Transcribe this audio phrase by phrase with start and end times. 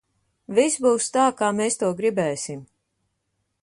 [0.59, 2.69] Viss būs tā, kā mēs to gribēsim!